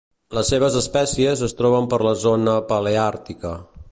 [0.35, 3.57] Les seves espècies es troben per la zona paleàrtica.